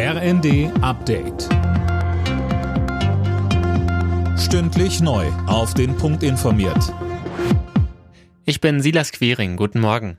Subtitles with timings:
[0.00, 1.48] RND Update.
[4.38, 5.26] Stündlich neu.
[5.48, 6.94] Auf den Punkt informiert.
[8.44, 9.56] Ich bin Silas Quiring.
[9.56, 10.16] Guten Morgen.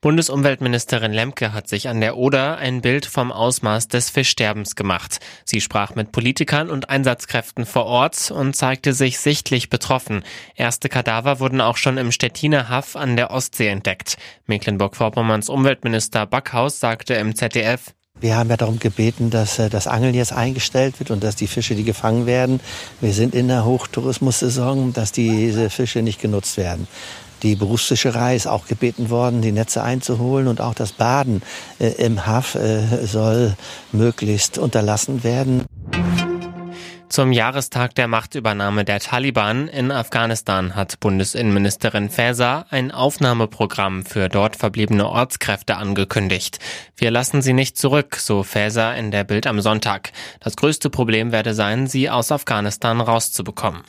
[0.00, 5.20] Bundesumweltministerin Lemke hat sich an der Oder ein Bild vom Ausmaß des Fischsterbens gemacht.
[5.44, 10.24] Sie sprach mit Politikern und Einsatzkräften vor Ort und zeigte sich sichtlich betroffen.
[10.56, 14.16] Erste Kadaver wurden auch schon im Stettiner Haff an der Ostsee entdeckt.
[14.46, 20.14] Mecklenburg-Vorpommerns Umweltminister Backhaus sagte im ZDF, wir haben ja darum gebeten, dass äh, das Angeln
[20.14, 22.60] jetzt eingestellt wird und dass die Fische, die gefangen werden,
[23.00, 26.86] wir sind in der Hochtourismussaison, dass diese Fische nicht genutzt werden.
[27.42, 31.42] Die Berufsfischerei ist auch gebeten worden, die Netze einzuholen und auch das Baden
[31.80, 33.56] äh, im Haff äh, soll
[33.90, 35.64] möglichst unterlassen werden.
[37.12, 44.56] Zum Jahrestag der Machtübernahme der Taliban in Afghanistan hat Bundesinnenministerin Faeser ein Aufnahmeprogramm für dort
[44.56, 46.58] verbliebene Ortskräfte angekündigt.
[46.96, 50.12] Wir lassen sie nicht zurück, so Faeser in der Bild am Sonntag.
[50.40, 53.82] Das größte Problem werde sein, sie aus Afghanistan rauszubekommen.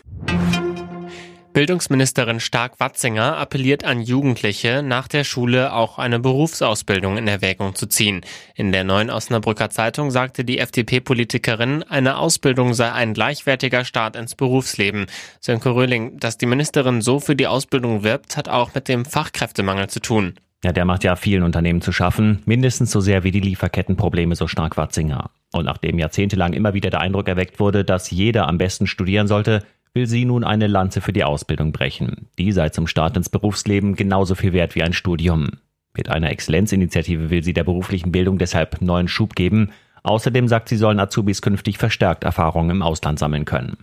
[1.54, 8.22] Bildungsministerin Stark-Watzinger appelliert an Jugendliche, nach der Schule auch eine Berufsausbildung in Erwägung zu ziehen.
[8.56, 14.34] In der neuen Osnabrücker Zeitung sagte die FDP-Politikerin, eine Ausbildung sei ein gleichwertiger Start ins
[14.34, 15.06] Berufsleben.
[15.40, 19.90] Sönke Röhling, dass die Ministerin so für die Ausbildung wirbt, hat auch mit dem Fachkräftemangel
[19.90, 20.34] zu tun.
[20.64, 24.48] Ja, der macht ja vielen Unternehmen zu schaffen, mindestens so sehr wie die Lieferkettenprobleme, so
[24.48, 25.30] stark Watzinger.
[25.52, 29.64] Und nachdem jahrzehntelang immer wieder der Eindruck erweckt wurde, dass jeder am besten studieren sollte,
[29.94, 32.28] will sie nun eine Lanze für die Ausbildung brechen.
[32.40, 35.52] Die sei zum Start ins Berufsleben genauso viel wert wie ein Studium.
[35.96, 39.70] Mit einer Exzellenzinitiative will sie der beruflichen Bildung deshalb neuen Schub geben.
[40.02, 43.78] Außerdem sagt sie, sollen Azubis künftig verstärkt Erfahrungen im Ausland sammeln können.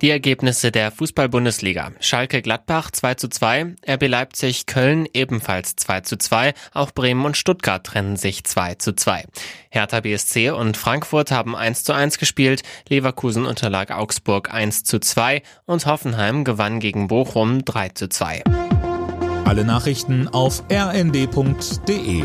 [0.00, 1.92] Die Ergebnisse der Fußball-Bundesliga.
[2.00, 7.36] Schalke Gladbach 2 zu 2, RB Leipzig Köln ebenfalls 2 zu 2, auch Bremen und
[7.36, 9.24] Stuttgart trennen sich 2 zu 2.
[9.68, 15.42] Hertha BSC und Frankfurt haben 1 zu 1 gespielt, Leverkusen unterlag Augsburg 1 zu 2
[15.66, 18.42] und Hoffenheim gewann gegen Bochum 3 zu 2.
[19.44, 22.24] Alle Nachrichten auf rnd.de